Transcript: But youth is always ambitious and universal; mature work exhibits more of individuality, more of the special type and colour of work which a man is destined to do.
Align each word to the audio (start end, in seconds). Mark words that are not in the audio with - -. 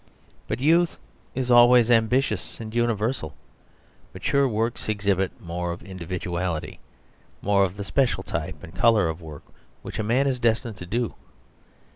But 0.47 0.59
youth 0.59 0.97
is 1.35 1.51
always 1.51 1.91
ambitious 1.91 2.59
and 2.59 2.73
universal; 2.73 3.35
mature 4.15 4.47
work 4.49 4.79
exhibits 4.89 5.39
more 5.39 5.71
of 5.71 5.83
individuality, 5.83 6.79
more 7.39 7.63
of 7.63 7.77
the 7.77 7.83
special 7.83 8.23
type 8.23 8.63
and 8.63 8.73
colour 8.73 9.07
of 9.09 9.21
work 9.21 9.43
which 9.83 9.99
a 9.99 10.03
man 10.03 10.25
is 10.25 10.39
destined 10.39 10.77
to 10.77 10.87
do. 10.87 11.13